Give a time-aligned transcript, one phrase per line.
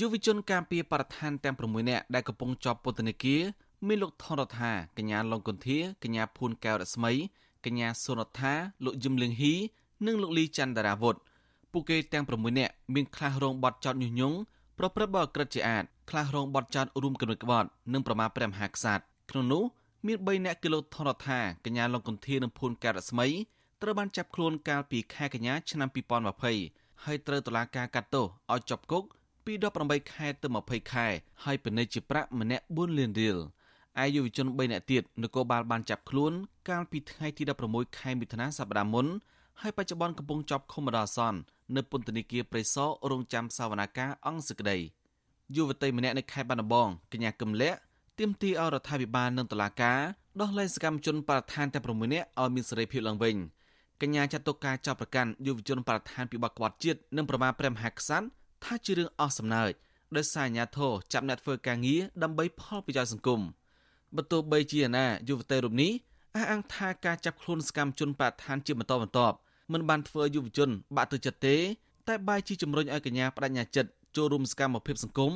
[0.04, 3.42] ុវជនការពារបរិស្ថានទាំង6នាក់ដែលកំពុងជាប់ពន្ធនាគារ
[3.86, 7.12] មានលោកថនរដ្ឋាកញ្ញាឡុងកុនធាកញ្ញាភួនកែវរស្មី
[7.64, 8.54] កញ្ញាសុនរដ្ឋា
[8.84, 9.54] លោកយឹមលៀងហ៊ី
[10.06, 11.16] និងលោកលីច័ន្ទរាវុធ
[11.72, 14.36] ពួកគេទាំង6នាក់មានខ្លះរងបទចោទញុះញង់
[14.78, 19.62] ប្រព្រឹត្តបទក្រិតជាអាតខ្លះរងបទចោទរួមគំនិតក្បត់និងប្រមាថព្រះមហាក្សត្រក្នុងនោះ
[20.06, 23.26] មាន3នាក់គឺលោកថនរដ្ឋាកញ្ញាឡុងកុនធានិងភួនកែវរស្មី
[23.82, 25.88] ត្រូវបានចាប់ខ្លួនកាលពីខែកញ្ញាឆ្នាំ
[26.46, 29.04] 2020ហើយត្រូវតុលាការកាត់ទោសឲ្យជាប់គុក
[29.46, 29.52] ពី
[29.84, 31.06] 18ខែទៅ20ខែ
[31.44, 33.38] ហើយពិន័យជាប្រាក់ម្នាក់4លានរៀល
[34.02, 36.32] ឯយុវជន3នាក់ទៀតនគរបាលបានចាប់ខ្លួន
[36.68, 39.06] កាលពីថ្ងៃទី16ខែមិថុនាសប្តាហ៍មុន
[39.60, 41.38] ហើយបច្ចុប្បន្នកំពុងជាប់ឃុំបណ្ដោះអាសន្ន
[41.76, 44.76] នៅពន្ធនាគារព្រៃសររងចាំសវនាការអង្គសក្តី
[45.56, 47.72] យុវតីម្នាក់នៅខេត្តបាត់ដំបងកញ្ញាកឹមលៈ
[48.18, 50.00] ទាមទារឲ្យរដ្ឋាភិបាលនិងតុលាការ
[50.40, 53.36] ដោះលែងសកម្មជនបរិស្ថានទាំង6នាក់ឲ្យមានសេរីភាពឡើងវិញ
[54.02, 58.26] កញ្ញាចាត់ទុកការចាប់ប្រកាន់យុវជនបរិស្ថានពីបកក្បត់ជាតិនិងប្រមាថព្រះមហាក្សត្រ
[58.66, 59.72] ថាជារឿងអស់សំណើច
[60.16, 63.40] ដោយសារអាញាធរចាប់អ្នកធ្វើការងារដើម្បីផលប្រយោជន៍សង្គម
[64.16, 65.92] បើទោះបីជាណាយុវតីរូបនេះ
[66.34, 69.36] អះអាងថាការចាប់ខ្លួនសកម្មជនបរិស្ថានជាបន្តបន្ទាប់
[69.72, 71.56] មិនបានធ្វើយុវជន បាក់ទឹកចិត្តទេ
[72.08, 75.32] តែបែរជាជំរុញឲ្យកញ្ញាបដិញ្ញាចិត្តចូលរួមសកម្មភាពសង្គម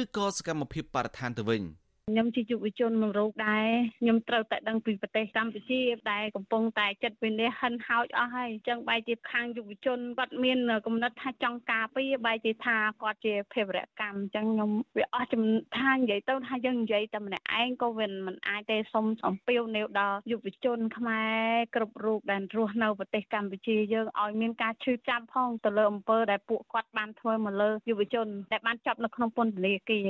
[0.00, 1.62] ឬក៏សកម្មភាពបរិស្ថានទៅវិញ។
[2.10, 3.68] ខ្ញុំជាយុវជនមករោគដែរ
[4.00, 5.80] ខ្ញុំត្រូវតែដឹងពីប្រទេសកម្ពុជា
[6.12, 15.42] ដែលកំពុងតែចិត្តវិនិច្ឆ័យហិនហោចអស់ហើយអញ្ចឹងបែរជាខាងយុវជនគាត់មានគំនិតថាចង់ការពារបែរជាថាគាត់ជាភេរវកម្មអញ្ចឹងខ្ញុំវាអស់ចំ
[15.78, 30.08] ថានិយាយទៅថាយើងនិយាយតែម្នាក់ឯងក៏វាមិនអាចទេសុំអំពាវនាវដល់យុវជនខ្មែរគ្រប់រូបដែលរស់នៅប្រទេសកម្ពុជាយើងឲ្យមានការឈឺចាប់ផងទៅលើអំពើដែលពួកគាត់បានធ្វើមកលើយុវជនដែលបានចាប់នៅក្នុងពន្ធនាគារ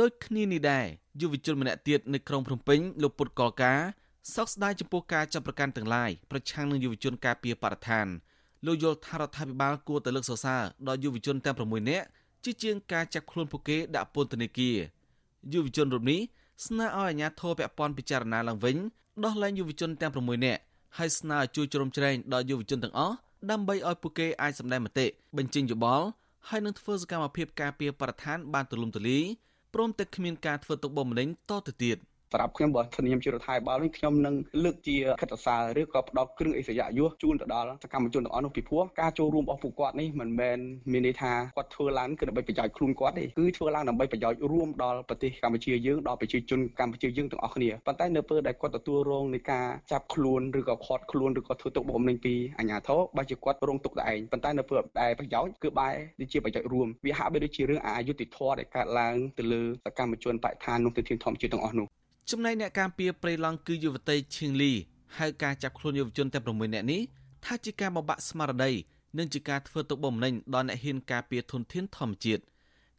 [0.00, 0.86] ដូចគ្នានេះដែរ
[1.20, 3.80] យុវជនម្នាក់ទៀតនៅក្រុងភ្នំពេញលោកពុតកលការ
[4.34, 8.06] សោកស្ដាយចំពោះការចាប់ប្រកាន់ទាំងឡាយប្រឆាំងនឹងយុវជនការពារបរិស្ថាន
[8.66, 12.06] លោកយល់ថារដ្ឋាភិបាលគួរតែលើកសរសើរដល់យុវជនទាំង6នាក់
[12.44, 14.76] ជាជាងការចាប់ខ្លួនពួកគេដាក់ពន្ធនាគារ
[15.52, 16.20] យុវជនរូបនេះ
[16.66, 18.76] ស្នើឲ្យអាជ្ញាធរពាក់ព័ន្ធពិចារណាឡើងវិញ
[19.24, 20.60] ដោះលែងយុវជនទាំង6នាក់
[20.98, 23.16] ហើយស្នើឲ្យជួយជ្រោមជ្រែងដល់យុវជនទាំងអស់
[23.50, 26.06] ដើម្បីឲ្យពួកគេអាចសម្ដែងមតិបញ្ចេញយោបល់
[26.48, 29.24] ហើយនឹងធ្វើសកម្មភាពការពារបរិស្ថានបានទូលំទូលាយ
[29.74, 31.96] ព្រមទាំងគ្មានការធ្វើទុកបុកម្នេញតទៅទៀត។
[32.32, 34.34] សម្រាប់ខ្ញុំបើធានាជារដ្ឋាភិបាលវិញខ្ញុំនឹង
[34.64, 40.58] លើកជាខិតសារឬក៏ផ្ដល់គ្រឿងអេសយយុះជូនទៅដល់សកម្មជនទាំងអស់នោះពីព្រោះការចូលរួមរបស់ពួកគាត់នេះមិនមែន
[40.92, 61.88] មានន័យថាគាត់ធ្វើឡើងគឺដើម្បីប្រយោជន៍ខ្លួនគាត់ទេគឺធ្វើឡើងដើម្បីប្រយោជន៍រួមដល់ប្រទេសកម្ពុជាយើងដល់ប្រជាជនកម្ពុជាយើងទាំងអស់គ្នាប៉ុន្តែនៅពេលដែលគាត់ទទួលរងនៃការចាប់ខ្លួនឬក៏ខាត់ខ្លួនឬក៏ធ្វើទុកបុកម្នេញពីអាជ្ញាធរបើជាគាត់រងទុកតែឯងប៉ុន្តែនៅពេលដែលប្រយោជន៍គឺបែរទៅជាប្រយោជន៍រួមវាហាក់បីដូចជារឿងអយុត្តិធម៌ដែលកើតឡើងទៅលើសកម្មជនបរិស្ថាននោះទៅធានធម្មជាតិទាំងអស់នោះ
[62.32, 64.72] ចំណែកអ្នកការពារព្រៃឡង់គឺយុវតីឈៀងលី
[65.18, 67.00] ហៅការចាប់ខ្លួនយុវជនទាំង6នាក់នេះ
[67.44, 68.72] ថាជាការបំបាក់ស្មារតី
[69.18, 72.42] និងជាការធ្វើទុកបុកម្នេញដល់អ្នកហ៊ានការពារធនធានធម្មជាតិ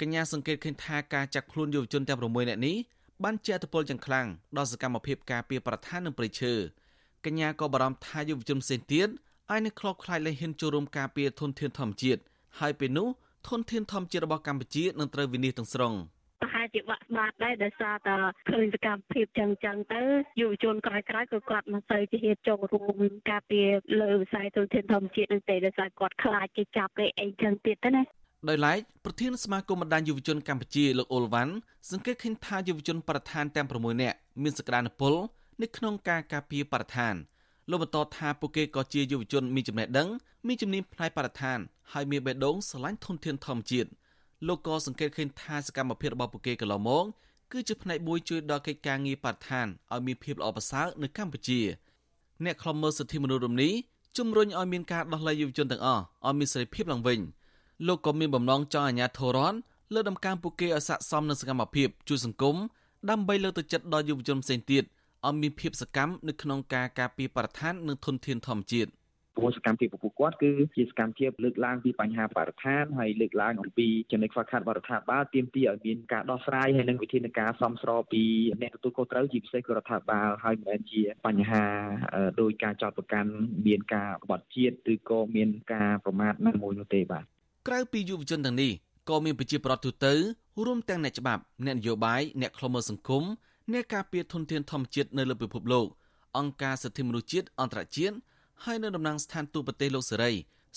[0.00, 2.76] កញ្ញាសង្កេតឃើញថាការចាប់ខ្លួនយុវជនទាំង6នាក់នេះ
[3.24, 4.26] បានជាអត្តពលយ៉ាងខ្លាំង
[4.56, 6.52] ដល់សកម្មភាពការពារប្រធាននិងប្រៃឈើ
[7.24, 9.08] កញ្ញាក៏បារម្ភថាយុវជនផ្សេងទៀត
[9.50, 12.20] អាចនឹងខ្លោចខ្លាចលែងហ៊ានចូលរួមការពារធនធានធម្មជាតិ
[12.60, 13.08] ហើយពេលនោះ
[13.48, 16.13] ធនធានធម្មជាតិរបស់កម្ពុជានឹងត្រូវវិនិច្ឆ័យទាំងស្រុង។ហាក់
[16.74, 18.16] ជាបាក់ស្បាតដែរដោយសារតែ
[18.50, 20.02] ឃើញសកម្មភាពចឹងចឹងទៅ
[20.40, 22.96] យុវជនក្រោយក្រោយក៏គាត់មិនសូវជាហ៊ានចូលរួម
[23.30, 23.68] ការពារ
[24.00, 28.02] លើវិស័យទុនធានធម្មជាតិនឹងទេដោយសារគាត់ខ្លាចគេចាប់គេអីចឹងទៀតទៅណា
[28.48, 31.52] ដោយឡែកប្រធានសមាគមបណ្ដាញយុវជនកម្ពុជាលោកអូលវ៉ាន់
[31.90, 35.14] សង្កេតឃើញថាយុវជនប្រធានទាំង6នាក់មានសក្តានុពល
[35.62, 37.14] នៅក្នុងការការពារបរិស្ថាន
[37.70, 40.08] លោកបន្តថាពួកគេក៏ជាយុវជនមានចំណេះដឹង
[40.46, 41.58] មានជំនាញផ្នែកបរិស្ថាន
[41.92, 43.88] ហើយមានបេះដូងស្រឡាញ់ធនធានធម្មជាតិ
[44.46, 47.04] លោកក៏សង្កេតឃើញថាសកម្មភាពរបស់ពួកគេកន្លងមក
[47.52, 51.60] គឺជាផ្នែកមួយជួយដល់កិច្ចការងារបរិស្ថានឲ្យមានភាពល្អប្រសើរនៅកម្ពុជា
[52.44, 53.72] អ្នកខ្លំមើលសិទ្ធិមនុស្សរំនេះ
[54.18, 57.20] ជំរុញឲ្យមានការដោះលែងយុវជនទាំងអស់ឲ្យមានសេរីភាពឡើងវិញ
[57.86, 59.58] លោកក៏មានបំណងចង់អាជ្ញាធររដ្ឋ
[59.94, 62.56] លើដំកើងពួកគេឲ្យស័ក្តិសមនឹងសកម្មភាពជួយសង្គម
[63.10, 64.84] ដើម្បីលើកទឹកចិត្តដល់យុវជនផ្សេងទៀត
[65.26, 68.90] ឲ្យមានភាពសកម្មនៅក្នុងការការពារបរិស្ថាននិងធនធានធម្មជាតិ។
[69.36, 78.22] ព្រោះសកម្មភាពរបស់ពួកគាត់គឺជាសកម្មភាពលើកឡើងពីបញ្ហាបរិស្ថានហើយលើកឡើងអំពីចំណុចខ្វះខាតបរិស្ថានបាលទាមទារឲ្យមានការដោះស្រាយហើយនិងវិធានការសមស្របពី
[78.62, 81.64] អ្នកទទួលខុសត្រូវជាពិសេសគឺរដ្ឋាភិបាលហើយមិនមែនជាបញ្ហា
[82.40, 83.30] ដោយការចោទប្រកាន់
[83.66, 87.24] មានការបត់ជាតិឬក៏មានការប្រមាថណាមួយនោះទេបាទ
[87.68, 88.72] ក្រៅពីយុវជនទាំងនេះ
[89.10, 90.14] ក៏មានប្រជាប្រដ្ឋទូទៅ
[90.66, 93.24] រួមទាំងអ្នកច្បាប់អ្នកនយោបាយអ្នកខ្លមមើលសង្គម
[93.72, 95.86] អ្នកការពារធនធានធម្មជាតិនៅលើពិភពលោក
[96.38, 98.16] អង្គការសិទ្ធិមនុស្សជាតិអន្តរជាតិ
[98.64, 100.32] ហើយនៅតំណាងស្ថានទូតប្រទេសលោកសេរី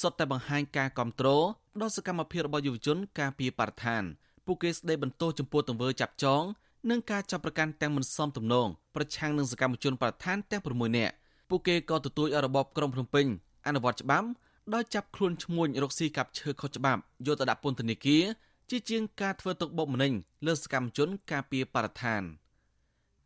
[0.00, 1.44] សុទ្ធតែបង្ហាញការគ្រប់គ្រង
[1.80, 4.02] ដល់សកម្មភាពរបស់យុវជនការពីបរិស្ថាន
[4.46, 6.42] ពួកគេស្ដីបន្ទោសចំពោះទង្វើចាប់ចង
[6.90, 11.14] និងការចាប់ប្រកាន់ទាំងមិនសមទំនងប្រឆាំងនឹងសកម្មជនបរិស្ថានទាំង6នាក់
[11.48, 13.26] ពួកគេក៏ទទូចឲ្យរបបក្រុងភ្នំពេញ
[13.66, 14.28] អនុវត្តច្បាប់
[14.74, 18.24] ដោយចាប់ខ្លួនឈ្មួញរកស៊ីកាប់ឈើខុសច្បាប់យកទៅដាក់ពន្ធនាគារ
[18.70, 20.12] ជាជាងការធ្វើទុកបុកម្នេញ
[20.46, 22.22] លើសកម្មជនការពីបរិស្ថាន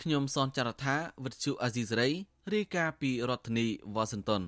[0.00, 2.08] ខ្ញុំសនចររថាវិទ្យុអេស៊ីសរ៉ៃ
[2.50, 4.42] រាយការណ៍ពីរដ្ឋធានីវ៉ាស៊ីនតោន